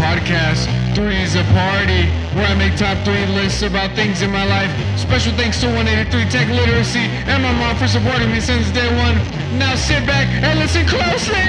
[0.00, 0.64] podcast.
[0.94, 4.72] Three is a party where I make top three lists about things in my life.
[4.98, 9.16] Special thanks to 183 Tech Literacy and my mom for supporting me since day one.
[9.58, 11.44] Now sit back and listen closely.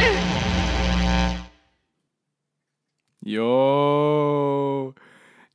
[3.24, 4.96] Yo,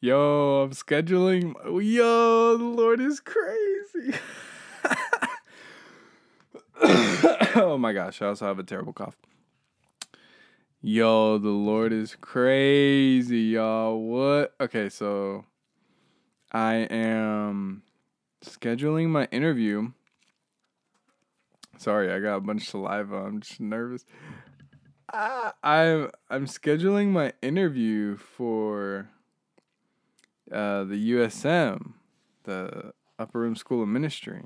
[0.00, 1.54] yo, I'm scheduling.
[1.64, 4.14] Yo, the Lord is crazy.
[7.56, 9.16] oh my gosh, I also have a terrible cough.
[10.82, 13.98] Yo, the Lord is crazy, y'all.
[13.98, 14.54] What?
[14.60, 15.46] Okay, so
[16.52, 17.82] I am
[18.44, 19.92] scheduling my interview.
[21.78, 23.16] Sorry, I got a bunch of saliva.
[23.16, 24.04] I'm just nervous.
[25.12, 29.08] Ah, I'm I'm scheduling my interview for
[30.52, 31.94] uh, the USM,
[32.44, 34.42] the Upper Room School of Ministry.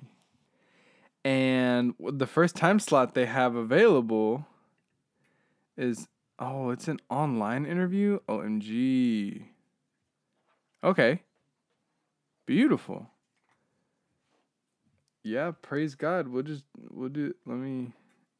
[1.25, 4.47] And the first time slot they have available
[5.77, 6.07] is
[6.41, 8.19] oh, it's an online interview?
[8.29, 9.45] OMG.
[10.83, 11.23] Okay.
[12.47, 13.11] Beautiful.
[15.23, 16.29] Yeah, praise God.
[16.29, 17.93] We'll just we'll do let me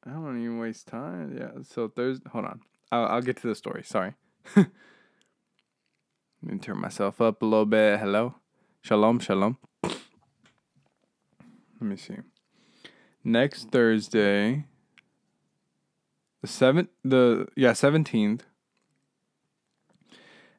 [0.05, 1.37] I don't want to even waste time.
[1.39, 2.61] Yeah, so Thursday hold on.
[2.91, 3.83] I'll I'll get to the story.
[3.85, 4.15] Sorry.
[4.57, 8.01] Let me turn myself up a little bit.
[8.01, 8.35] Hello.
[8.81, 9.59] Shalom, shalom.
[9.83, 9.93] Let
[11.83, 12.17] me see
[13.25, 14.65] next Thursday,
[16.41, 18.45] the seventh, the yeah seventeenth,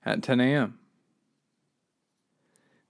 [0.06, 0.80] at ten a.m.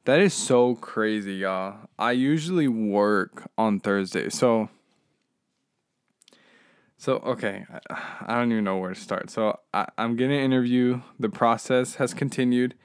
[0.05, 1.89] That is so crazy, y'all.
[1.99, 4.69] I usually work on Thursday, so
[6.97, 9.29] so okay, I don't even know where to start.
[9.29, 11.01] So I, I'm getting an interview.
[11.19, 12.75] The process has continued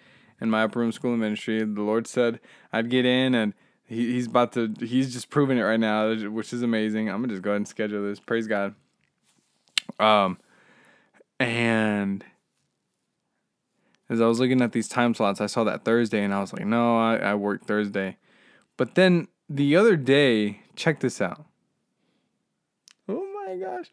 [0.41, 1.59] in my upper room school of ministry.
[1.59, 2.41] The Lord said
[2.73, 3.55] I'd get in and
[3.87, 7.33] he, he's about to he's just proving it right now which is amazing i'm gonna
[7.33, 8.75] just go ahead and schedule this praise god
[9.99, 10.39] um
[11.41, 12.25] and
[14.09, 16.53] as i was looking at these time slots i saw that thursday and i was
[16.53, 18.17] like no i, I work thursday.
[18.77, 21.45] But then the other day check this out.
[23.09, 23.91] Oh my gosh.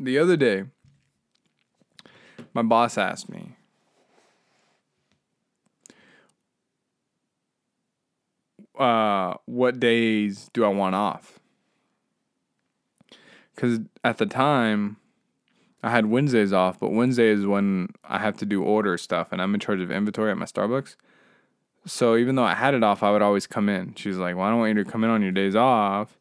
[0.00, 0.64] The other day
[2.52, 3.53] my boss asked me
[8.78, 11.38] uh, what days do I want off?
[13.54, 14.96] Because at the time,
[15.82, 19.40] I had Wednesdays off, but Wednesday is when I have to do order stuff, and
[19.40, 20.96] I'm in charge of inventory at my Starbucks.
[21.86, 23.94] So even though I had it off, I would always come in.
[23.94, 26.18] She's like, "Well, I don't want you to come in on your days off,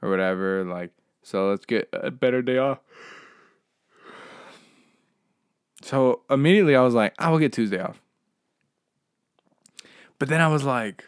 [0.00, 2.78] or whatever." Like, so let's get a better day off.
[5.82, 8.00] So immediately I was like, I will get Tuesday off.
[10.18, 11.04] But then I was like,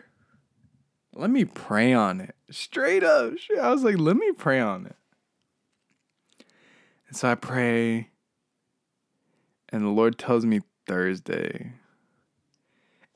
[1.15, 2.35] let me pray on it.
[2.51, 3.35] Straight up.
[3.61, 4.97] I was like, let me pray on it.
[7.09, 8.09] And so I pray,
[9.69, 11.73] and the Lord tells me Thursday.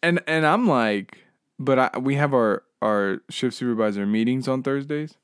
[0.02, 1.18] And and I'm like,
[1.58, 5.14] but I, we have our our shift supervisor meetings on Thursdays.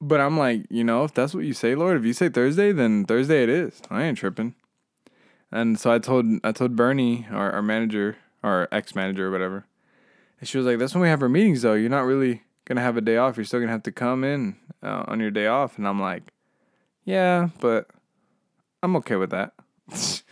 [0.00, 2.72] But I'm like, you know, if that's what you say, Lord, if you say Thursday,
[2.72, 3.80] then Thursday it is.
[3.88, 4.54] I ain't tripping.
[5.50, 9.64] And so I told I told Bernie, our, our manager, our ex manager or whatever,
[10.42, 11.74] and she was like, "That's when we have our meetings, though.
[11.74, 13.36] You're not really gonna have a day off.
[13.36, 16.24] You're still gonna have to come in uh, on your day off." And I'm like,
[17.04, 17.86] "Yeah, but
[18.82, 19.52] I'm okay with that."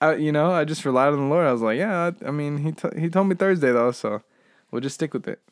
[0.00, 1.46] I, you know, I just relied on the Lord.
[1.46, 4.22] I was like, "Yeah, I, I mean, he t- he told me Thursday though, so
[4.70, 5.42] we'll just stick with it."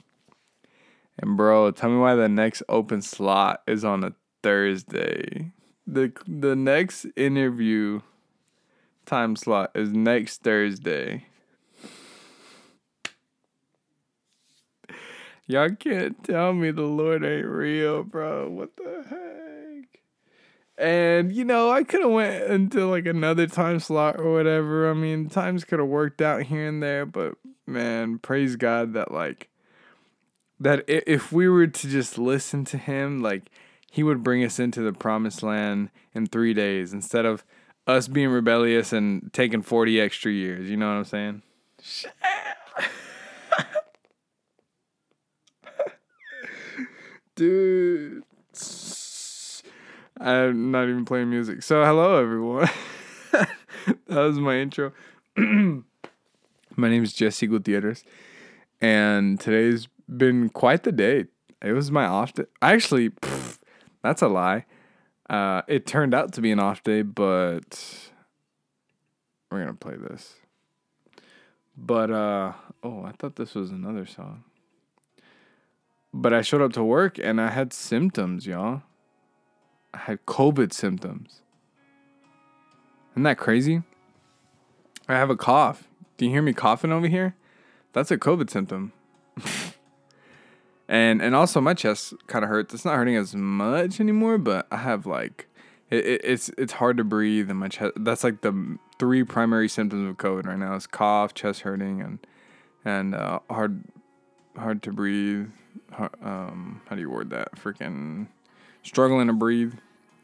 [1.19, 5.53] And bro, tell me why the next open slot is on a Thursday.
[5.87, 8.00] The the next interview
[9.04, 11.27] time slot is next Thursday.
[15.46, 18.50] Y'all can't tell me the Lord ain't real, bro.
[18.50, 20.00] What the heck?
[20.76, 24.90] And you know, I could have went into like another time slot or whatever.
[24.90, 27.34] I mean, times could have worked out here and there, but
[27.66, 29.48] man, praise God that like
[30.59, 33.44] that if we were to just listen to him, like
[33.91, 37.44] he would bring us into the promised land in 3 days instead of
[37.86, 40.68] us being rebellious and taking 40 extra years.
[40.68, 41.42] You know what I'm saying?
[47.36, 48.24] Dude.
[50.18, 51.62] I'm not even playing music.
[51.62, 52.68] So, hello, everyone.
[53.33, 53.48] that
[54.09, 54.92] was my intro.
[55.36, 55.83] my
[56.77, 58.03] name is Jesse Gutierrez,
[58.80, 61.27] and today's been quite the day.
[61.62, 62.44] It was my off day.
[62.62, 63.59] Actually, pff,
[64.03, 64.65] that's a lie.
[65.28, 68.10] Uh, it turned out to be an off day, but
[69.50, 70.36] we're gonna play this.
[71.77, 72.53] But uh,
[72.83, 74.44] oh, I thought this was another song.
[76.18, 78.83] But I showed up to work and I had symptoms, y'all.
[79.92, 81.42] I had COVID symptoms.
[83.13, 83.83] Isn't that crazy?
[85.09, 85.89] I have a cough.
[86.16, 87.36] Do you hear me coughing over here?
[87.92, 88.92] That's a COVID symptom.
[90.89, 92.72] and and also my chest kind of hurts.
[92.72, 95.48] It's not hurting as much anymore, but I have like
[95.91, 97.92] it, it, it's it's hard to breathe and my chest.
[97.97, 102.27] That's like the three primary symptoms of COVID right now: is cough, chest hurting, and
[102.84, 103.84] and uh, hard
[104.56, 105.48] hard to breathe.
[106.22, 107.56] Um, how do you word that?
[107.56, 108.28] Freaking
[108.82, 109.74] struggling to breathe.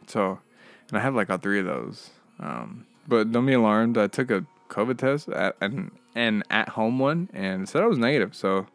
[0.06, 0.40] So,
[0.88, 2.10] and I have like all three of those.
[2.40, 3.98] Um, but don't be alarmed.
[3.98, 7.98] I took a COVID test at an an at home one and said I was
[7.98, 8.34] negative.
[8.34, 8.66] So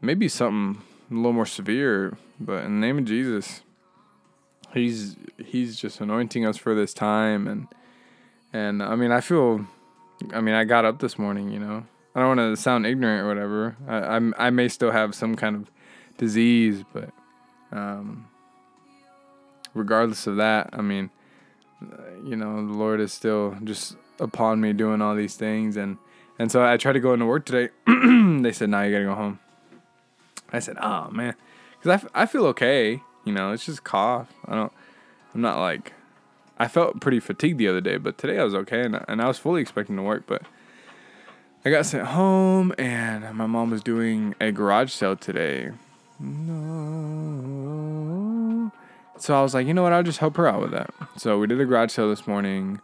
[0.00, 2.16] maybe something a little more severe.
[2.38, 3.62] But in the name of Jesus,
[4.72, 7.68] he's he's just anointing us for this time and
[8.52, 9.66] and I mean I feel
[10.32, 11.86] I mean I got up this morning, you know.
[12.16, 13.76] I don't want to sound ignorant or whatever.
[13.86, 15.70] I I'm, I may still have some kind of
[16.16, 17.10] disease, but
[17.70, 18.26] um,
[19.74, 21.10] regardless of that, I mean,
[22.24, 25.98] you know, the Lord is still just upon me doing all these things, and
[26.38, 27.68] and so I tried to go into work today.
[27.86, 29.38] they said, "Now nah, you gotta go home."
[30.50, 31.34] I said, "Oh man,"
[31.72, 33.02] because I, f- I feel okay.
[33.26, 34.32] You know, it's just cough.
[34.46, 34.72] I don't.
[35.34, 35.92] I'm not like.
[36.58, 39.28] I felt pretty fatigued the other day, but today I was okay, and and I
[39.28, 40.40] was fully expecting to work, but.
[41.66, 45.72] I got sent home, and my mom was doing a garage sale today.
[46.20, 47.50] No.
[49.18, 49.92] So I was like, you know what?
[49.92, 50.94] I'll just help her out with that.
[51.16, 52.80] So we did a garage sale this morning.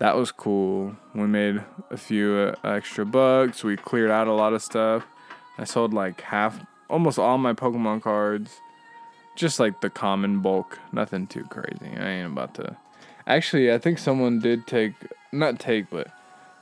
[0.00, 0.96] That was cool.
[1.14, 1.62] We made
[1.92, 3.62] a few uh, extra bucks.
[3.62, 5.06] We cleared out a lot of stuff.
[5.56, 6.58] I sold like half,
[6.90, 8.58] almost all my Pokemon cards.
[9.36, 10.80] Just like the common bulk.
[10.90, 11.92] Nothing too crazy.
[11.96, 12.76] I ain't about to.
[13.28, 14.94] Actually, I think someone did take,
[15.30, 16.08] not take, but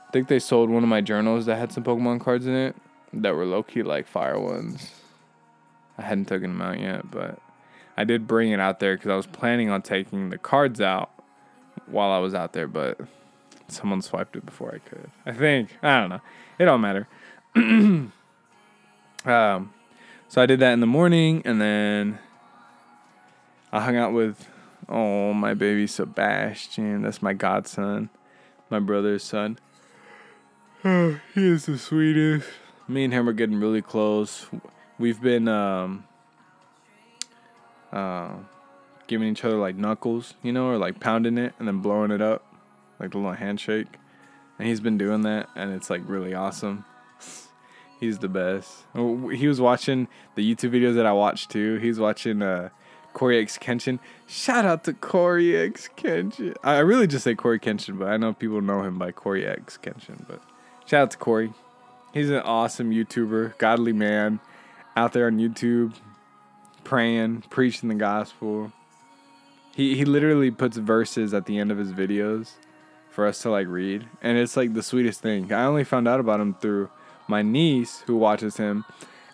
[0.07, 2.75] I think they sold one of my journals that had some Pokemon cards in it
[3.13, 4.91] that were low key like fire ones.
[5.97, 7.39] I hadn't taken them out yet, but
[7.97, 11.09] I did bring it out there because I was planning on taking the cards out
[11.87, 12.99] while I was out there, but
[13.67, 15.09] someone swiped it before I could.
[15.25, 16.21] I think I don't know.
[16.59, 17.07] It don't matter.
[17.55, 18.11] um,
[20.27, 22.19] so I did that in the morning, and then
[23.71, 24.47] I hung out with
[24.89, 27.03] oh my baby Sebastian.
[27.03, 28.09] That's my godson,
[28.69, 29.57] my brother's son.
[30.85, 32.47] Oh, he is the sweetest.
[32.87, 34.45] Me and him are getting really close.
[34.99, 36.05] We've been um,
[37.91, 38.35] uh,
[39.07, 42.21] giving each other like knuckles, you know, or like pounding it and then blowing it
[42.21, 42.45] up,
[42.99, 43.87] like the little handshake.
[44.59, 46.85] And he's been doing that, and it's like really awesome.
[47.99, 48.71] he's the best.
[48.93, 51.77] Oh, he was watching the YouTube videos that I watched too.
[51.77, 52.69] He's watching uh,
[53.15, 53.97] CoryxKenshin.
[54.27, 56.55] Shout out to CoryxKenshin.
[56.63, 60.27] I really just say Cory Kenshin, but I know people know him by CoryxKenshin.
[60.27, 60.41] But
[60.85, 61.53] shout out to Cory.
[62.13, 64.39] He's an awesome YouTuber, godly man,
[64.95, 65.93] out there on YouTube,
[66.83, 68.71] praying, preaching the gospel.
[69.75, 72.53] He he literally puts verses at the end of his videos
[73.09, 75.51] for us to like read, and it's like the sweetest thing.
[75.51, 76.89] I only found out about him through
[77.27, 78.85] my niece who watches him,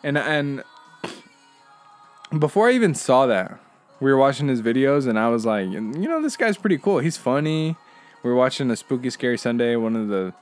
[0.04, 0.64] and and
[2.38, 3.60] before I even saw that,
[4.00, 7.00] we were watching his videos, and I was like, you know, this guy's pretty cool.
[7.00, 7.76] He's funny.
[8.24, 10.34] We were watching a spooky scary Sunday, one of the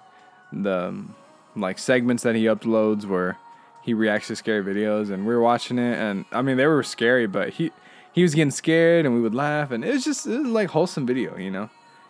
[0.52, 1.16] the um,
[1.56, 3.38] like segments that he uploads where
[3.82, 6.84] he reacts to scary videos, and we were watching it, and I mean they were
[6.84, 7.72] scary, but he
[8.14, 10.70] he was getting scared, and we would laugh, and it was just it was like
[10.70, 11.70] wholesome video, you know,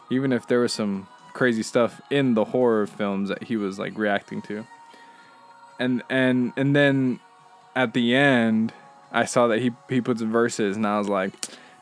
[0.09, 3.97] even if there was some crazy stuff in the horror films that he was like
[3.97, 4.65] reacting to,
[5.79, 7.19] and and and then
[7.75, 8.73] at the end,
[9.11, 11.33] I saw that he he puts verses, and I was like.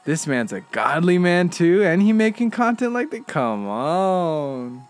[0.05, 3.27] This man's a godly man too, and he making content like that.
[3.27, 4.83] Come on.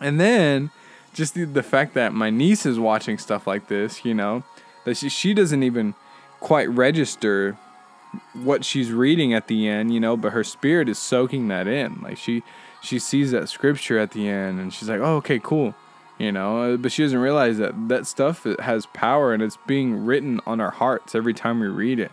[0.00, 0.70] And then
[1.14, 4.42] just the, the fact that my niece is watching stuff like this, you know,
[4.84, 5.94] that she, she doesn't even
[6.40, 7.56] quite register
[8.34, 12.00] what she's reading at the end, you know, but her spirit is soaking that in.
[12.02, 12.42] Like she
[12.82, 15.74] she sees that scripture at the end and she's like, "Oh, okay, cool."
[16.18, 20.04] You know, uh, but she doesn't realize that that stuff has power and it's being
[20.04, 22.12] written on our hearts every time we read it.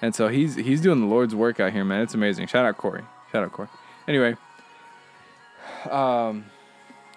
[0.00, 2.02] And so he's he's doing the Lord's work out here, man.
[2.02, 2.46] It's amazing.
[2.46, 3.02] Shout out Cory.
[3.30, 3.68] Shout out Cory.
[4.08, 4.36] Anyway,
[5.90, 6.46] um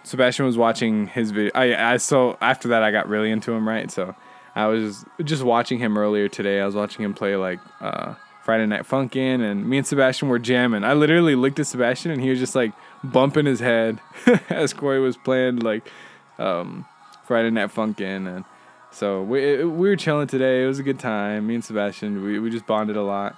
[0.06, 1.52] Sebastian was watching his video.
[1.56, 3.90] I I so after that I got really into him, right?
[3.90, 4.16] So
[4.56, 6.62] I was just watching him earlier today.
[6.62, 10.40] I was watching him play like uh, Friday Night Funkin', and me and Sebastian were
[10.40, 10.84] jamming.
[10.84, 12.72] I literally looked at Sebastian, and he was just like
[13.04, 14.00] bumping his head
[14.50, 15.92] as Cory was playing like
[16.38, 16.86] um,
[17.26, 18.46] Friday Night Funkin', and
[18.92, 20.64] so we we were chilling today.
[20.64, 21.48] It was a good time.
[21.48, 23.36] Me and Sebastian, we we just bonded a lot.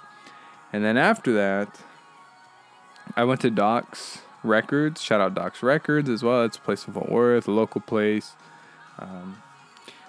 [0.70, 1.80] And then after that,
[3.16, 5.02] I went to Doc's Records.
[5.02, 6.44] Shout out Doc's Records as well.
[6.44, 8.32] It's a place in Fort Worth, a local place.
[8.98, 9.42] Um,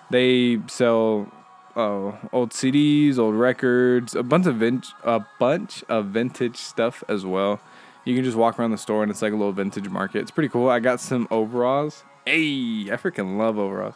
[0.10, 1.32] they sell
[1.76, 7.26] uh, old CDs, old records, a bunch of vin- a bunch of vintage stuff as
[7.26, 7.60] well.
[8.06, 10.20] You can just walk around the store and it's like a little vintage market.
[10.20, 10.70] It's pretty cool.
[10.70, 12.04] I got some overalls.
[12.26, 13.96] Hey, I freaking love overalls.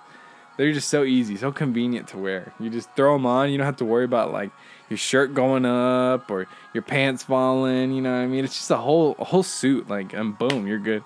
[0.56, 2.54] They're just so easy, so convenient to wear.
[2.60, 3.50] You just throw them on.
[3.50, 4.52] You don't have to worry about like
[4.90, 7.92] your shirt going up or your pants falling.
[7.92, 8.46] You know what I mean?
[8.46, 9.90] It's just a whole a whole suit.
[9.90, 11.04] Like and boom, you're good.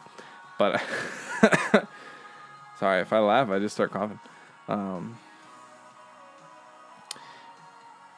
[0.58, 0.82] But
[2.80, 4.20] sorry if I laugh, I just start coughing.
[4.68, 5.18] Um,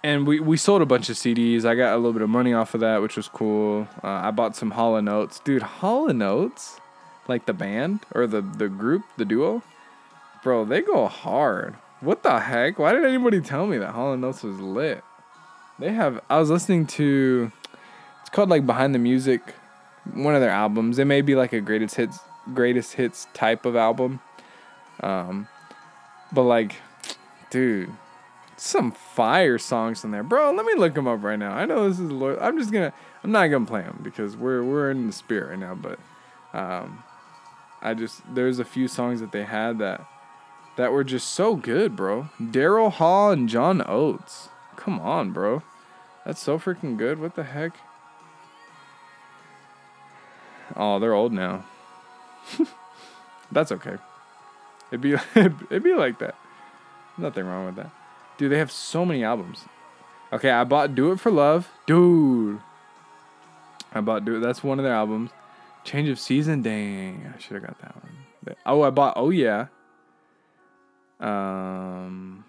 [0.03, 1.65] and we, we sold a bunch of CDs.
[1.65, 3.88] I got a little bit of money off of that, which was cool.
[4.03, 5.62] Uh, I bought some Hall and Oates, dude.
[5.62, 6.79] Hall and Oates,
[7.27, 9.62] like the band or the the group, the duo,
[10.43, 10.65] bro.
[10.65, 11.75] They go hard.
[12.01, 12.79] What the heck?
[12.79, 15.03] Why did anybody tell me that Hall and Oates was lit?
[15.79, 16.22] They have.
[16.29, 17.51] I was listening to.
[18.22, 19.41] It's called like Behind the Music,
[20.13, 21.00] one of their albums.
[21.00, 22.19] It may be like a greatest hits
[22.53, 24.19] greatest hits type of album.
[25.01, 25.48] Um,
[26.31, 26.75] but like,
[27.50, 27.91] dude,
[28.58, 30.51] some fire songs in there, bro.
[30.51, 31.53] Let me look them up right now.
[31.53, 32.39] I know this is Lord.
[32.39, 32.93] I'm just gonna.
[33.24, 35.75] I'm not gonna play them because we're we're in the spirit right now.
[35.75, 36.00] But,
[36.53, 37.03] um,
[37.81, 40.05] I just there's a few songs that they had that
[40.79, 42.29] that were just so good, bro.
[42.39, 44.48] Daryl Hall and John Oates.
[44.77, 45.62] Come on, bro.
[46.25, 47.19] That's so freaking good.
[47.19, 47.74] What the heck?
[50.77, 51.65] Oh, they're old now.
[53.51, 53.98] That's okay.
[54.89, 56.36] It'd be it'd be like that.
[57.17, 57.91] Nothing wrong with that.
[58.38, 59.65] Dude, they have so many albums.
[60.31, 61.67] Okay, I bought Do It for Love.
[61.88, 62.62] Dude.
[63.91, 64.39] I bought Do It.
[64.39, 65.31] That's one of their albums.
[65.83, 66.62] Change of Season.
[66.62, 67.33] Dang.
[67.36, 68.55] I should have got that one.
[68.65, 69.67] Oh, I bought Oh Yeah.
[71.19, 72.45] Um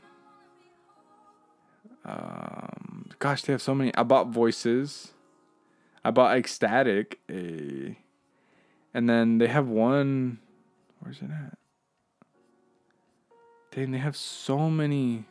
[2.05, 3.95] um gosh, they have so many.
[3.95, 5.13] I bought Voices.
[6.05, 7.19] I bought X-Static.
[7.31, 7.97] A
[8.93, 10.39] and then they have one
[11.01, 11.59] where's it at?
[13.73, 15.27] Dang, they have so many,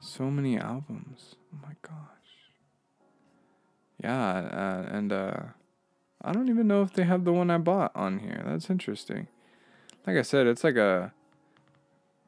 [0.00, 1.36] so many albums.
[1.54, 1.92] Oh my gosh.
[4.02, 5.36] Yeah, uh, and uh,
[6.22, 8.42] I don't even know if they have the one I bought on here.
[8.46, 9.28] That's interesting.
[10.06, 11.12] Like I said, it's like a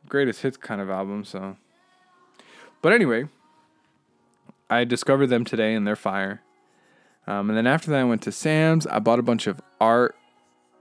[0.08, 1.24] greatest hits kind of album.
[1.24, 1.56] So,
[2.82, 3.28] but anyway,
[4.70, 6.42] I discovered them today and they're fire.
[7.26, 8.86] Um, and then after that, I went to Sam's.
[8.86, 10.14] I bought a bunch of art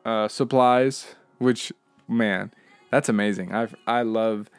[0.06, 1.72] uh, supplies, which
[2.08, 2.52] man
[2.94, 3.54] that's amazing.
[3.54, 4.50] I I love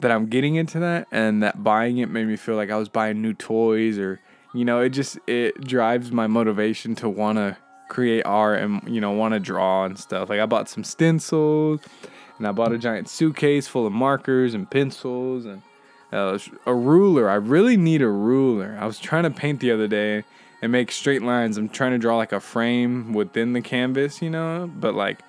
[0.00, 2.88] that I'm getting into that and that buying it made me feel like I was
[2.88, 4.20] buying new toys or
[4.52, 7.56] you know, it just it drives my motivation to want to
[7.88, 10.28] create art and you know, want to draw and stuff.
[10.28, 11.80] Like I bought some stencils
[12.40, 15.60] and I bought a giant suitcase full of markers and pencils and
[16.10, 17.28] uh, a ruler.
[17.28, 18.78] I really need a ruler.
[18.80, 20.24] I was trying to paint the other day
[20.62, 21.58] and make straight lines.
[21.58, 25.20] I'm trying to draw like a frame within the canvas, you know, but like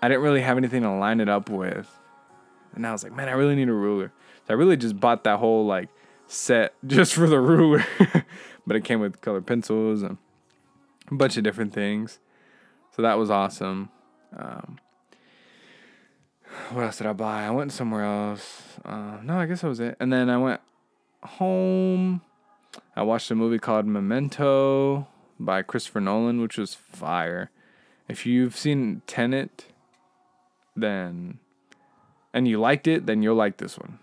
[0.00, 1.98] I didn't really have anything to line it up with.
[2.74, 4.10] And I was like, man, I really need a ruler.
[4.46, 5.90] So I really just bought that whole like
[6.28, 7.84] set just for the ruler.
[8.66, 10.16] but it came with colored pencils and
[11.10, 12.20] a bunch of different things.
[12.96, 13.90] So that was awesome.
[14.34, 14.78] Um,
[16.72, 17.44] what else did I buy?
[17.44, 18.62] I went somewhere else.
[18.84, 19.96] Uh, no, I guess that was it.
[20.00, 20.60] And then I went
[21.22, 22.22] home.
[22.96, 25.06] I watched a movie called Memento
[25.38, 27.50] by Christopher Nolan, which was fire.
[28.08, 29.66] If you've seen Tenet,
[30.76, 31.38] then
[32.32, 34.00] and you liked it, then you'll like this one.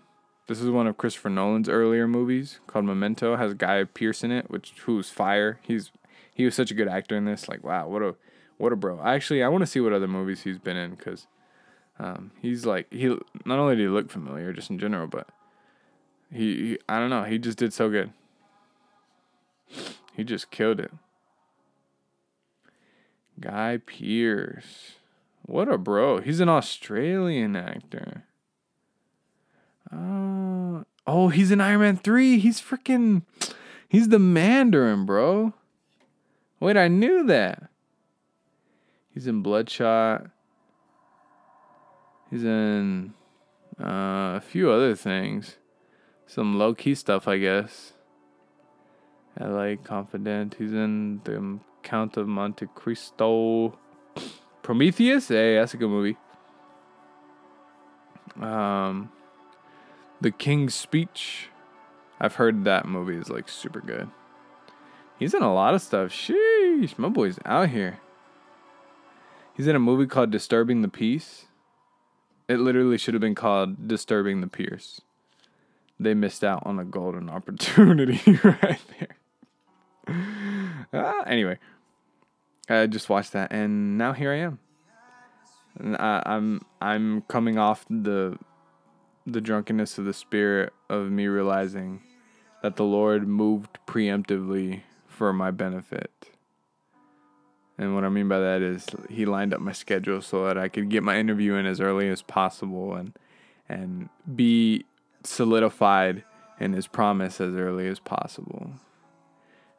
[0.48, 3.34] This is one of Christopher Nolan's earlier movies called Memento.
[3.34, 5.60] It has Guy Pearce in it, which who's fire.
[5.62, 5.90] He's
[6.34, 7.48] he was such a good actor in this.
[7.48, 8.14] Like wow, what a
[8.56, 9.00] what a bro.
[9.02, 11.26] Actually, I want to see what other movies he's been in because
[11.98, 13.06] um, he's like he
[13.44, 15.28] not only did he look familiar just in general, but
[16.32, 18.12] he, he I don't know he just did so good.
[20.14, 20.92] He just killed it.
[23.40, 24.96] Guy Pearce.
[25.46, 26.20] What a bro.
[26.20, 28.24] He's an Australian actor.
[29.92, 32.38] Uh, oh, he's in Iron Man 3.
[32.38, 33.22] He's freaking.
[33.88, 35.52] He's the Mandarin, bro.
[36.60, 37.68] Wait, I knew that.
[39.12, 40.26] He's in Bloodshot.
[42.32, 43.12] He's in
[43.78, 45.58] uh, a few other things.
[46.26, 47.92] Some low key stuff, I guess.
[49.38, 50.58] LA Confidential.
[50.58, 53.78] He's in the Count of Monte Cristo.
[54.62, 56.16] Prometheus, hey, that's a good movie.
[58.40, 59.12] Um,
[60.22, 61.48] The King's Speech.
[62.18, 64.08] I've heard that movie is like super good.
[65.18, 66.10] He's in a lot of stuff.
[66.10, 68.00] Sheesh, my boy's out here.
[69.54, 71.44] He's in a movie called Disturbing the Peace.
[72.52, 75.00] It literally should have been called Disturbing the Pierce.
[75.98, 79.16] They missed out on a golden opportunity right there.
[80.92, 81.58] Ah, anyway,
[82.68, 84.58] I just watched that, and now here I am.
[85.98, 88.36] I, I'm I'm coming off the
[89.26, 92.02] the drunkenness of the spirit of me realizing
[92.62, 96.10] that the Lord moved preemptively for my benefit.
[97.78, 100.68] And what I mean by that is he lined up my schedule so that I
[100.68, 103.12] could get my interview in as early as possible and
[103.68, 104.84] and be
[105.24, 106.24] solidified
[106.60, 108.72] in his promise as early as possible.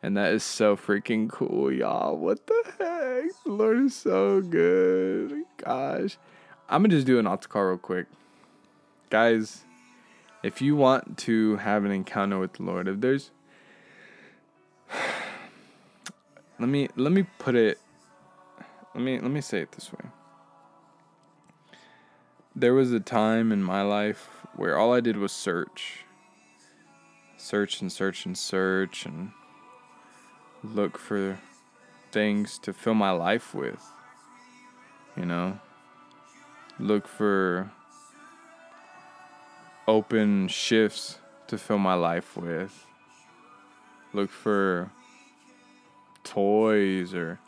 [0.02, 2.18] And that is so freaking cool, y'all.
[2.18, 3.44] What the heck?
[3.46, 5.44] The Lord is so good.
[5.58, 6.18] Gosh.
[6.68, 8.08] I'm going to just do an altar call real quick.
[9.10, 9.64] Guys,
[10.44, 13.32] if you want to have an encounter with the Lord, if there's
[16.60, 17.80] let me let me put it
[18.96, 20.10] let me let me say it this way.
[22.56, 26.06] There was a time in my life where all I did was search.
[27.38, 29.32] Search and search and search and
[30.64, 31.40] look for
[32.12, 33.84] things to fill my life with.
[35.18, 35.60] You know?
[36.78, 37.72] Look for
[39.88, 41.18] open shifts
[41.48, 42.86] to fill my life with.
[44.14, 44.92] Look for
[46.24, 47.40] toys or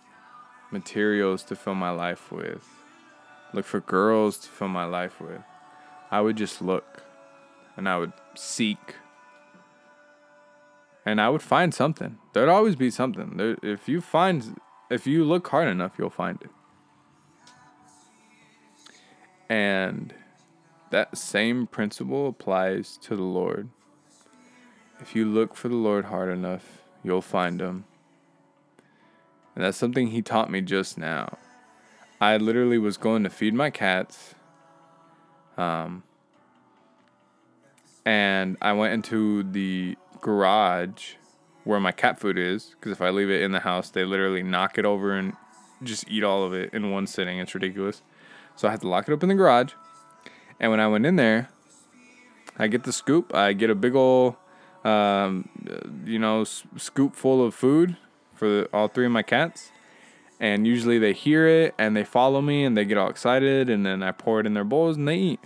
[0.71, 2.67] materials to fill my life with.
[3.53, 5.41] Look for girls to fill my life with.
[6.11, 7.03] I would just look
[7.77, 8.95] and I would seek.
[11.05, 12.17] And I would find something.
[12.33, 13.37] There'd always be something.
[13.37, 16.49] There, if you find if you look hard enough, you'll find it.
[19.49, 20.13] And
[20.91, 23.69] that same principle applies to the Lord.
[24.99, 27.85] If you look for the Lord hard enough, you'll find him.
[29.55, 31.37] And that's something he taught me just now.
[32.19, 34.35] I literally was going to feed my cats.
[35.57, 36.03] Um,
[38.05, 41.13] and I went into the garage
[41.63, 44.43] where my cat food is because if I leave it in the house, they literally
[44.43, 45.33] knock it over and
[45.83, 47.39] just eat all of it in one sitting.
[47.39, 48.01] It's ridiculous.
[48.55, 49.73] So I had to lock it up in the garage.
[50.59, 51.49] And when I went in there,
[52.57, 53.33] I get the scoop.
[53.33, 54.35] I get a big old,
[54.83, 55.49] um,
[56.05, 57.97] you know, s- scoop full of food
[58.35, 59.71] for all three of my cats.
[60.39, 63.69] And usually they hear it and they follow me and they get all excited.
[63.69, 65.39] And then I pour it in their bowls and they eat.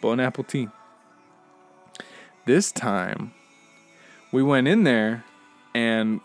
[0.00, 0.68] Bone apple tea.
[2.46, 3.32] This time,
[4.32, 5.24] we went in there
[5.74, 6.20] and,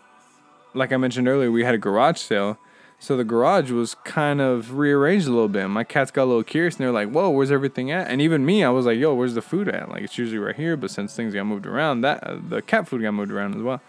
[0.72, 2.56] like I mentioned earlier, we had a garage sale.
[2.98, 5.68] So the garage was kind of rearranged a little bit.
[5.68, 8.46] My cats got a little curious and they're like, "Whoa, where's everything at?" And even
[8.46, 10.90] me, I was like, "Yo, where's the food at?" Like it's usually right here, but
[10.90, 13.82] since things got moved around, that uh, the cat food got moved around as well.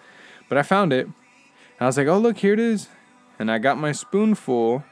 [0.50, 1.08] But I found it.
[1.80, 2.88] I was like, "Oh, look, here it is."
[3.38, 4.84] And I got my spoonful,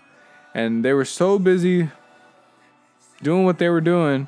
[0.53, 1.89] and they were so busy
[3.21, 4.27] doing what they were doing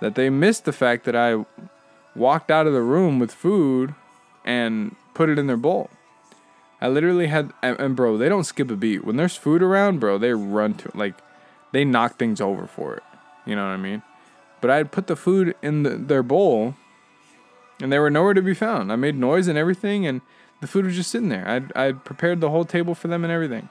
[0.00, 1.44] that they missed the fact that I
[2.14, 3.94] walked out of the room with food
[4.44, 5.90] and put it in their bowl.
[6.80, 9.04] I literally had, and, bro, they don't skip a beat.
[9.04, 10.96] When there's food around, bro, they run to it.
[10.96, 11.14] Like,
[11.72, 13.02] they knock things over for it.
[13.44, 14.02] You know what I mean?
[14.60, 16.76] But I had put the food in the, their bowl,
[17.80, 18.92] and they were nowhere to be found.
[18.92, 20.20] I made noise and everything, and
[20.60, 21.48] the food was just sitting there.
[21.48, 23.68] I'd, I'd prepared the whole table for them and everything.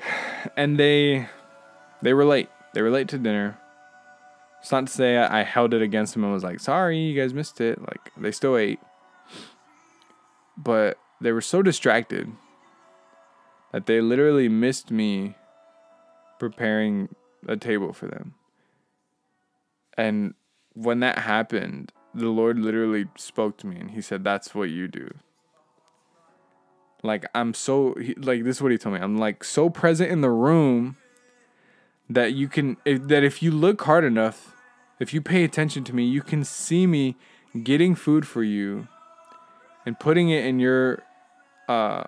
[0.56, 1.28] And they,
[2.02, 2.48] they were late.
[2.72, 3.58] They were late to dinner.
[4.60, 7.18] It's not to say I, I held it against them and was like, sorry, you
[7.18, 7.80] guys missed it.
[7.80, 8.80] Like, they still ate.
[10.56, 12.30] But they were so distracted
[13.72, 15.36] that they literally missed me
[16.38, 17.08] preparing
[17.46, 18.34] a table for them.
[19.96, 20.34] And
[20.74, 24.88] when that happened, the Lord literally spoke to me and he said, That's what you
[24.88, 25.10] do.
[27.02, 29.00] Like, I'm so, like, this is what he told me.
[29.00, 30.96] I'm like so present in the room
[32.10, 34.54] that you can if, that if you look hard enough
[34.98, 37.16] if you pay attention to me you can see me
[37.62, 38.88] getting food for you
[39.86, 41.02] and putting it in your
[41.68, 42.02] uh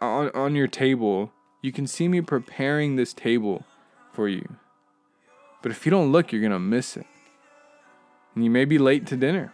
[0.00, 3.64] on, on your table you can see me preparing this table
[4.10, 4.56] for you
[5.62, 7.06] but if you don't look you're gonna miss it
[8.36, 9.52] you may be late to dinner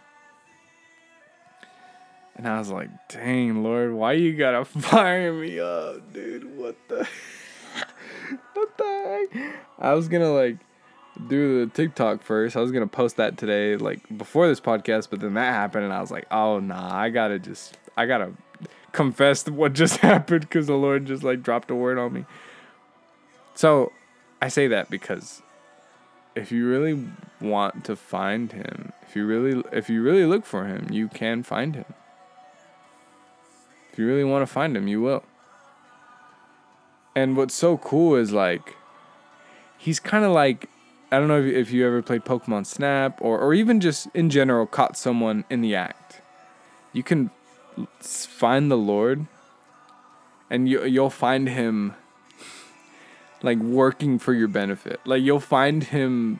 [2.35, 7.07] and i was like dang lord why you gotta fire me up dude what the
[8.53, 9.55] what the heck?
[9.79, 10.57] I was gonna like
[11.27, 12.55] do the TikTok first.
[12.55, 15.93] I was gonna post that today, like before this podcast, but then that happened, and
[15.93, 18.31] I was like, oh nah, I gotta just, I gotta
[18.91, 22.25] confess what just happened because the Lord just like dropped a word on me.
[23.55, 23.91] So
[24.41, 25.41] I say that because
[26.39, 27.05] if you really
[27.41, 31.43] want to find Him, if you really, if you really look for Him, you can
[31.43, 31.85] find Him.
[33.91, 35.23] If you really want to find Him, you will.
[37.15, 38.75] And what's so cool is like,
[39.77, 40.69] he's kind of like,
[41.11, 44.29] I don't know if, if you ever played Pokemon Snap or, or even just in
[44.29, 46.21] general caught someone in the act.
[46.93, 47.31] You can
[47.99, 49.25] find the Lord
[50.49, 51.95] and you, you'll find him
[53.41, 54.99] like working for your benefit.
[55.05, 56.39] Like you'll find him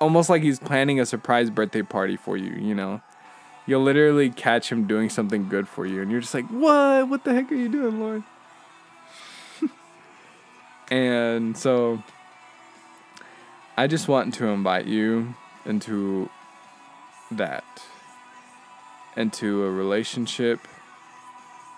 [0.00, 3.00] almost like he's planning a surprise birthday party for you, you know.
[3.66, 7.08] You'll literally catch him doing something good for you and you're just like, "What?
[7.08, 8.22] What the heck are you doing, Lord?"
[10.90, 12.02] and so
[13.76, 15.34] I just want to invite you
[15.66, 16.30] into
[17.30, 17.64] that
[19.16, 20.60] into a relationship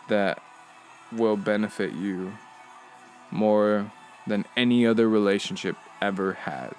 [0.08, 0.42] that
[1.10, 2.32] will benefit you
[3.30, 3.90] more
[4.26, 6.72] than any other relationship ever has.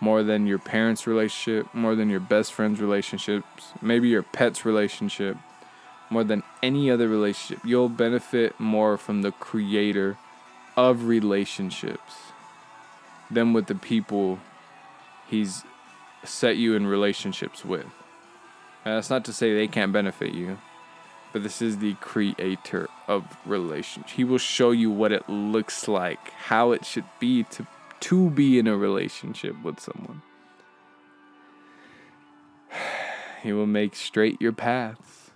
[0.00, 5.36] More than your parents' relationship, more than your best friend's relationships, maybe your pet's relationship,
[6.10, 7.64] more than any other relationship.
[7.64, 10.16] You'll benefit more from the creator
[10.76, 12.14] of relationships
[13.30, 14.38] than with the people
[15.28, 15.64] he's
[16.24, 17.86] set you in relationships with.
[18.84, 20.58] And that's not to say they can't benefit you,
[21.32, 24.10] but this is the creator of relationship.
[24.10, 27.66] He will show you what it looks like, how it should be to
[28.00, 30.22] to be in a relationship with someone.
[33.40, 35.30] He will make straight your paths.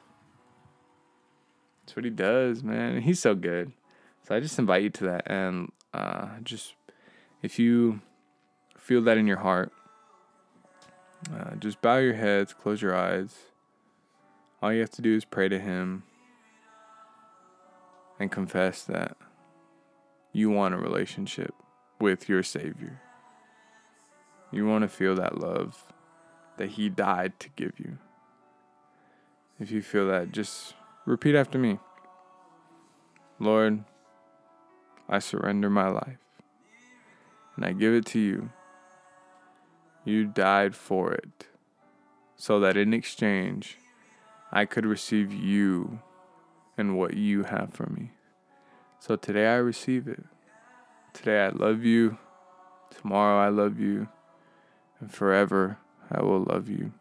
[1.93, 3.01] That's what he does, man.
[3.03, 3.71] He's so good.
[4.27, 6.75] So I just invite you to that and uh, just
[7.43, 8.01] if you
[8.77, 9.73] feel that in your heart,
[11.33, 13.37] uh, just bow your heads, close your eyes.
[14.63, 16.05] All you have to do is pray to Him
[18.21, 19.17] and confess that
[20.33, 21.53] you want a relationship
[22.01, 23.01] with your Savior.
[24.53, 25.93] You want to feel that love
[26.59, 27.99] that He died to give you.
[29.59, 30.75] If you feel that, just
[31.07, 31.81] repeat after me
[33.41, 33.83] Lord,
[35.09, 36.19] I surrender my life
[37.57, 38.51] and I give it to you.
[40.05, 41.49] You died for it
[42.37, 43.79] so that in exchange
[44.53, 46.01] I could receive you
[46.77, 48.11] and what you have for me.
[49.01, 50.23] So today I receive it.
[51.15, 52.19] Today I love you.
[52.91, 54.09] Tomorrow I love you.
[55.01, 55.79] And forever
[56.11, 56.93] I will love you.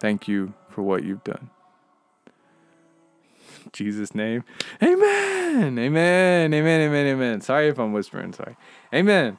[0.00, 1.50] Thank you for what you've done.
[3.64, 4.44] In Jesus' name.
[4.82, 5.78] Amen.
[5.78, 6.54] Amen.
[6.54, 6.80] Amen.
[6.80, 7.06] Amen.
[7.06, 7.40] Amen.
[7.40, 8.32] Sorry if I'm whispering.
[8.32, 8.56] Sorry.
[8.94, 9.38] Amen.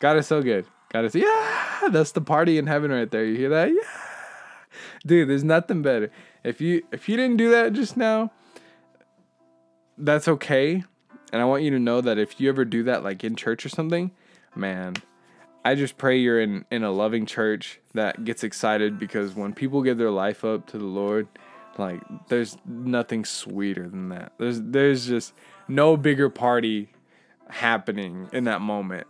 [0.00, 0.66] God is so good.
[0.92, 1.88] God is yeah.
[1.90, 3.24] That's the party in heaven right there.
[3.24, 3.68] You hear that?
[3.68, 4.09] Yeah.
[5.06, 6.10] Dude, there's nothing better.
[6.44, 8.32] If you if you didn't do that just now,
[9.98, 10.82] that's okay.
[11.32, 13.64] And I want you to know that if you ever do that like in church
[13.64, 14.10] or something,
[14.54, 14.94] man,
[15.64, 19.82] I just pray you're in in a loving church that gets excited because when people
[19.82, 21.28] give their life up to the Lord,
[21.78, 24.32] like there's nothing sweeter than that.
[24.38, 25.34] There's there's just
[25.68, 26.88] no bigger party
[27.48, 29.06] happening in that moment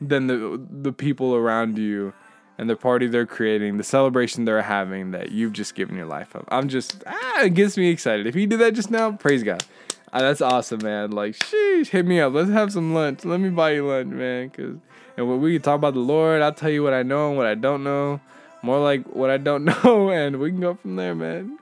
[0.00, 2.12] than the the people around you
[2.58, 6.34] and the party they're creating, the celebration they're having that you've just given your life
[6.34, 6.44] up.
[6.48, 8.26] I'm just ah, it gets me excited.
[8.26, 9.64] If you did that just now, praise God.
[10.12, 11.12] Ah, that's awesome, man.
[11.12, 12.32] Like, sheesh, hit me up.
[12.32, 13.24] Let's have some lunch.
[13.24, 14.50] Let me buy you lunch, man.
[14.50, 14.76] Cause
[15.16, 17.36] and when we can talk about the Lord, I'll tell you what I know and
[17.36, 18.20] what I don't know.
[18.62, 21.58] More like what I don't know, and we can go from there, man.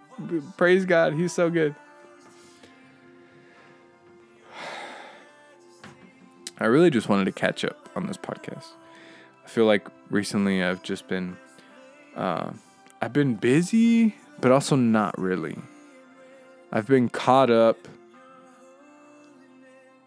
[0.57, 1.75] Praise God, He's so good.
[6.59, 8.67] I really just wanted to catch up on this podcast.
[9.47, 11.37] I feel like recently I've just been,
[12.17, 12.51] uh,
[13.01, 15.57] I've been busy, but also not really.
[16.73, 17.87] I've been caught up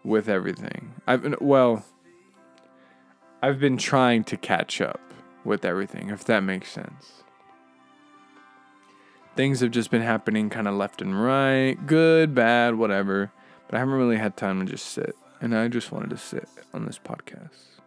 [0.04, 0.92] with everything.
[1.06, 1.86] I've been, well,
[3.40, 5.00] I've been trying to catch up
[5.42, 7.22] with everything, if that makes sense.
[9.36, 13.32] Things have just been happening kind of left and right, good, bad, whatever.
[13.68, 15.16] But I haven't really had time to just sit.
[15.40, 17.79] And I just wanted to sit on this podcast.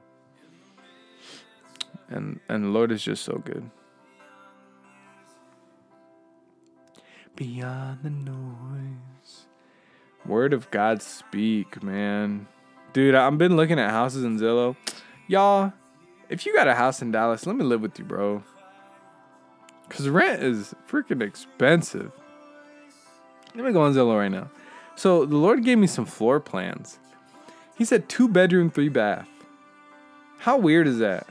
[2.14, 3.70] And and the Lord is just so good.
[7.36, 9.48] Beyond the noise.
[10.26, 12.48] Word of God speak, man.
[12.94, 14.76] Dude, I've been looking at houses in Zillow.
[15.28, 15.74] Y'all,
[16.30, 18.44] if you got a house in Dallas, let me live with you, bro.
[19.90, 22.12] Cause rent is freaking expensive.
[23.56, 24.50] Let me go on Zillow right now.
[24.96, 27.00] So the Lord gave me some floor plans.
[27.76, 29.28] He said two bedroom, three bath.
[30.38, 31.28] How weird is that?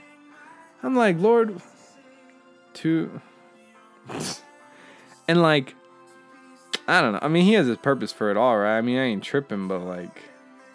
[0.83, 1.61] I'm like, Lord,
[2.75, 3.21] two.
[5.29, 5.75] and like,
[6.89, 7.21] I don't know.
[7.23, 8.79] I mean, he has his purpose for it all, right?
[8.79, 10.23] I mean, I ain't tripping, but like,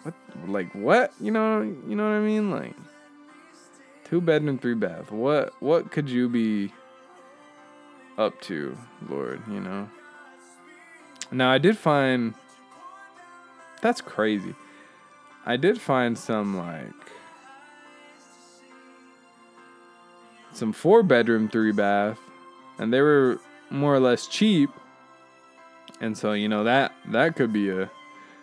[0.02, 0.14] what?
[0.46, 1.12] Like what?
[1.20, 1.60] You know?
[1.60, 2.50] You know what I mean?
[2.50, 2.74] Like,
[4.04, 5.12] two bedroom, three bath.
[5.12, 5.52] What?
[5.60, 6.72] What could you be
[8.16, 8.76] up to,
[9.08, 9.42] Lord?
[9.48, 9.90] You know.
[11.30, 12.34] Now I did find.
[13.82, 14.54] That's crazy.
[15.44, 16.92] I did find some like
[20.52, 22.18] some four bedroom, three bath,
[22.78, 24.70] and they were more or less cheap.
[26.00, 27.90] And so, you know, that that could be a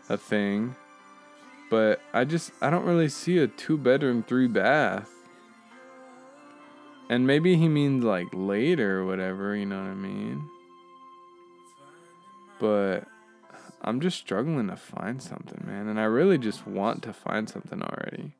[0.10, 0.76] a thing.
[1.70, 5.10] But I just I don't really see a two bedroom, three bath.
[7.10, 10.50] And maybe he means like later or whatever, you know what I mean?
[12.60, 13.08] But
[13.82, 15.88] I'm just struggling to find something, man.
[15.88, 18.34] And I really just want to find something already.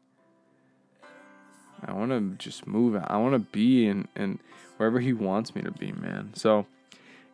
[1.84, 2.96] I want to just move.
[2.96, 4.40] I want to be in, in
[4.78, 6.32] wherever he wants me to be, man.
[6.36, 6.66] So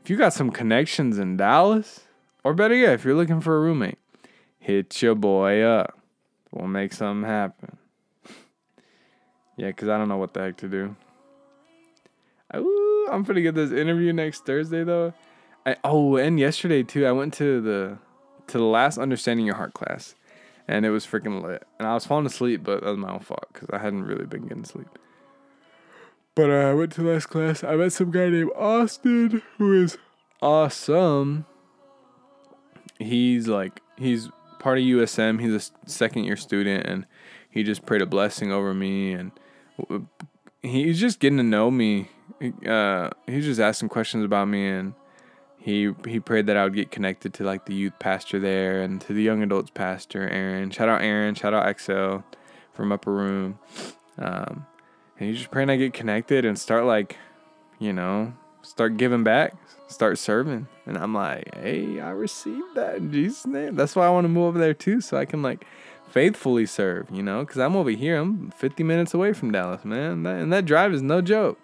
[0.04, 2.01] if you got some connections in Dallas,
[2.43, 3.99] or better yet, if you're looking for a roommate,
[4.60, 5.97] hit your boy up.
[6.51, 7.77] We'll make something happen.
[9.58, 10.95] yeah, because I don't know what the heck to do.
[12.56, 15.13] Ooh, I'm gonna get this interview next Thursday though.
[15.65, 17.97] I, oh, and yesterday too, I went to the
[18.47, 20.15] to the last understanding your heart class,
[20.67, 21.63] and it was freaking lit.
[21.80, 24.26] And I was falling asleep, but that was my own fault because I hadn't really
[24.26, 24.88] been getting sleep.
[26.36, 27.63] But uh, I went to last class.
[27.63, 29.97] I met some guy named Austin who is
[30.41, 31.45] awesome.
[33.00, 35.41] He's like he's part of USM.
[35.41, 37.06] He's a second year student, and
[37.50, 39.32] he just prayed a blessing over me, and
[40.62, 42.10] he's just getting to know me.
[42.65, 44.93] Uh, he's just asking questions about me, and
[45.62, 49.00] he he prayed that I would get connected to like the youth pastor there and
[49.02, 50.71] to the young adults pastor Aaron.
[50.71, 51.36] Shout out Aaron.
[51.36, 52.17] Shout out XL
[52.74, 53.60] from Upper Room.
[54.17, 54.65] Um,
[55.19, 57.17] and he's just praying I get connected and start like,
[57.78, 59.54] you know, start giving back,
[59.88, 60.67] start serving.
[60.88, 63.76] And I'm like, hey, I received that in Jesus' name.
[63.76, 65.67] That's why I want to move over there too, so I can like
[66.10, 68.17] faithfully serve, you know, because I'm over here.
[68.17, 70.24] I'm 50 minutes away from Dallas, man.
[70.24, 71.60] That, and that drive is no joke.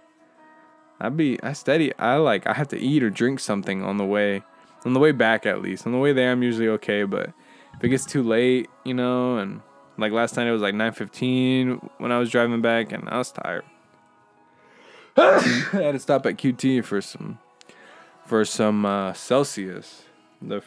[0.99, 1.93] I be I steady.
[1.97, 4.43] I like I have to eat or drink something on the way,
[4.86, 5.86] on the way back at least.
[5.86, 7.31] On the way there, I'm usually okay, but
[7.75, 9.62] if it gets too late, you know, and
[9.97, 13.31] like last night it was like 9:15 when I was driving back, and I was
[13.31, 13.65] tired.
[15.17, 15.39] I
[15.71, 17.39] had to stop at QT for some
[18.25, 20.03] for some uh, Celsius,
[20.41, 20.62] the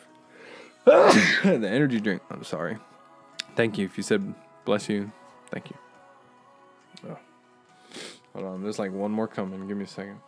[0.84, 2.22] the energy drink.
[2.30, 2.78] I'm sorry.
[3.56, 3.86] Thank you.
[3.86, 5.12] If you said bless you,
[5.50, 5.76] thank you.
[8.34, 9.66] Hold on, there's like one more coming.
[9.66, 10.20] Give me a second.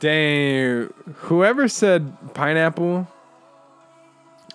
[0.00, 3.08] Dang, whoever said pineapple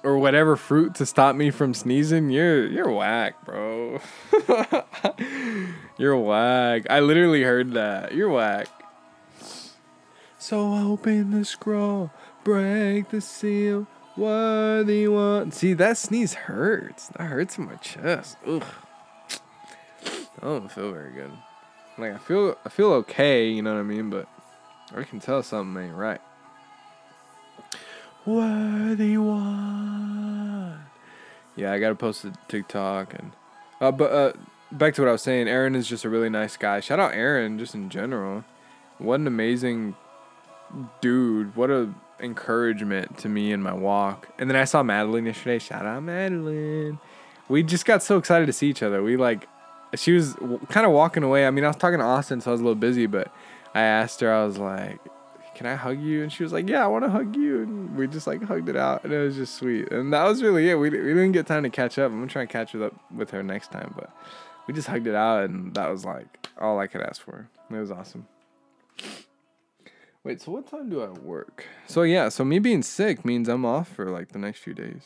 [0.03, 3.99] or whatever fruit to stop me from sneezing, you're you're whack, bro.
[5.97, 6.83] you're whack.
[6.89, 8.13] I literally heard that.
[8.13, 8.67] You're whack.
[10.38, 12.12] So open the scroll,
[12.43, 15.51] break the seal, worthy one.
[15.51, 17.07] See, that sneeze hurts.
[17.09, 18.38] That hurts in my chest.
[18.45, 18.63] Ugh.
[20.43, 21.32] I don't feel very good.
[21.97, 24.27] Like I feel I feel okay, you know what I mean, but
[24.93, 26.19] I can tell something ain't right.
[28.25, 30.82] Worthy one.
[31.56, 33.32] Yeah, I gotta post a TikTok and
[33.79, 34.34] uh but uh
[34.69, 36.82] back to what I was saying, Aaron is just a really nice guy.
[36.82, 38.43] Shout out Aaron just in general.
[38.97, 39.95] What an amazing
[40.99, 41.56] dude.
[41.56, 44.27] What a encouragement to me in my walk.
[44.38, 45.60] And then I saw Madeline yesterday.
[45.60, 46.99] Shout out Madeline.
[47.47, 49.01] We just got so excited to see each other.
[49.01, 49.47] We like
[49.95, 50.36] she was
[50.69, 51.45] kind of walking away.
[51.45, 53.34] I mean, I was talking to Austin, so I was a little busy, but
[53.73, 54.99] I asked her, I was like,
[55.56, 56.23] can I hug you?
[56.23, 57.62] And she was like, yeah, I want to hug you.
[57.62, 59.91] And we just like hugged it out, and it was just sweet.
[59.91, 60.75] And that was really it.
[60.75, 62.12] We, we didn't get time to catch up.
[62.12, 64.10] I'm gonna try and catch up with her next time, but
[64.67, 67.47] we just hugged it out, and that was like all I could ask for.
[67.69, 68.27] It was awesome.
[70.23, 71.65] Wait, so what time do I work?
[71.88, 75.03] So yeah, so me being sick means I'm off for like the next few days.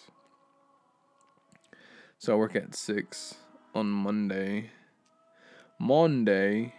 [2.19, 3.36] So I work at six
[3.73, 4.71] on Monday.
[5.80, 6.74] Monday.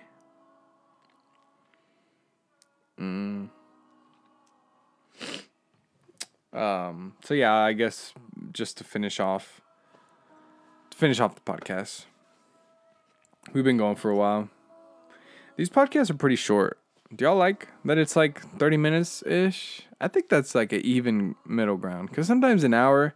[3.01, 3.49] Mm.
[6.53, 7.13] Um.
[7.25, 8.13] So yeah, I guess
[8.53, 9.61] just to finish off,
[10.91, 12.07] to finish off the podcast.
[13.53, 14.51] We've been going for a while.
[15.57, 16.79] These podcasts are pretty short.
[17.15, 19.83] Do y'all like that it's like 30 minutes ish?
[20.01, 22.11] I think that's like an even middle ground.
[22.11, 23.15] Because sometimes an hour,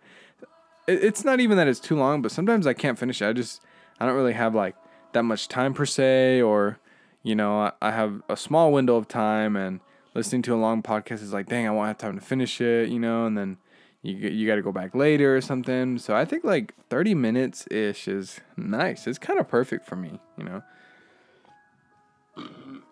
[0.88, 3.27] it's not even that it's too long, but sometimes I can't finish it.
[3.27, 3.61] I just,
[4.01, 4.75] I don't really have like
[5.12, 6.79] that much time per se, or,
[7.22, 9.81] you know, I have a small window of time and
[10.14, 12.88] listening to a long podcast is like, dang, I won't have time to finish it,
[12.88, 13.59] you know, and then
[14.03, 15.98] you, you got to go back later or something.
[15.98, 19.07] So I think like 30 minutes ish is nice.
[19.07, 20.62] It's kind of perfect for me, you know.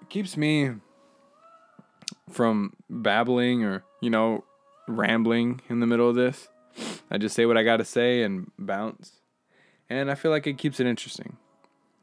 [0.08, 0.72] keeps me
[2.30, 4.44] from babbling or, you know,
[4.86, 6.48] rambling in the middle of this.
[7.10, 9.12] I just say what I got to say and bounce.
[9.88, 11.36] And I feel like it keeps it interesting,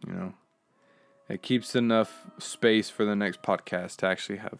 [0.06, 0.34] you know.
[1.30, 4.60] It keeps enough space for the next podcast to actually have,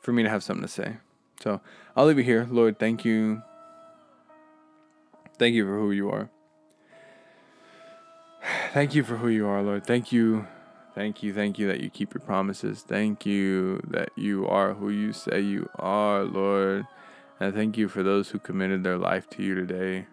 [0.00, 0.96] for me to have something to say.
[1.40, 1.60] So
[1.94, 2.48] I'll leave it here.
[2.50, 3.42] Lord, thank you.
[5.38, 6.30] Thank you for who you are.
[8.72, 9.86] Thank you for who you are, Lord.
[9.86, 10.46] Thank you
[10.94, 12.82] Thank you, thank you that you keep your promises.
[12.82, 16.84] Thank you that you are who you say you are, Lord.
[17.38, 20.06] And thank you for those who committed their life to you today.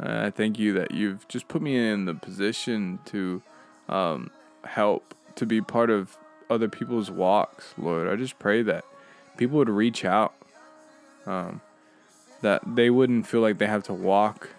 [0.00, 3.42] I thank you that you've just put me in the position to
[3.88, 4.30] um,
[4.64, 6.16] help, to be part of
[6.48, 8.08] other people's walks, Lord.
[8.08, 8.84] I just pray that
[9.36, 10.34] people would reach out,
[11.26, 11.60] um,
[12.42, 14.50] that they wouldn't feel like they have to walk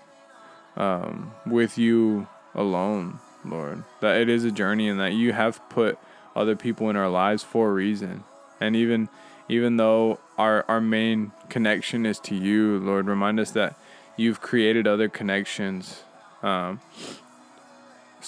[0.75, 3.83] um, with you alone, Lord.
[4.01, 5.97] That it is a journey and that you have put
[6.35, 8.23] other people in our lives for a reason.
[8.59, 9.09] And even
[9.49, 13.75] even though our our main connection is to you, Lord, remind us that
[14.15, 16.03] you've created other connections
[16.43, 16.79] um,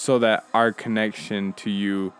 [0.00, 2.10] so that our connection to you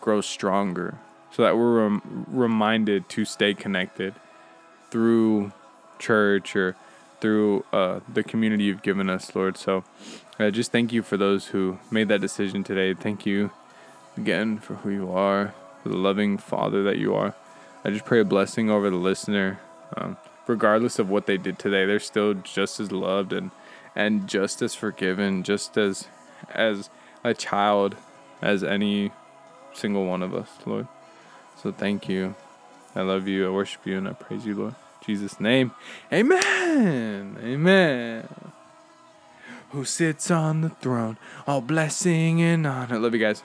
[0.00, 0.98] grows stronger
[1.30, 4.12] so that we're rem- reminded to stay connected
[4.90, 5.52] through
[6.00, 6.74] church or
[7.20, 9.56] through uh, the community you've given us, Lord.
[9.56, 9.84] So
[10.40, 12.92] uh, just thank you for those who made that decision today.
[12.92, 13.52] Thank you
[14.16, 17.36] again for who you are, for the loving Father that you are.
[17.84, 19.60] I just pray a blessing over the listener.
[19.96, 20.16] Um,
[20.48, 23.52] regardless of what they did today, they're still just as loved and
[23.94, 26.08] and just as forgiven, just as
[26.50, 26.90] as
[27.24, 27.96] a child
[28.40, 29.12] as any
[29.72, 30.86] single one of us, Lord.
[31.62, 32.34] So thank you.
[32.94, 33.46] I love you.
[33.46, 34.74] I worship you and I praise you, Lord.
[35.02, 35.72] In Jesus' name.
[36.12, 37.38] Amen.
[37.42, 38.28] Amen.
[39.70, 42.98] Who sits on the throne, all blessing and honor.
[42.98, 43.42] Love you guys.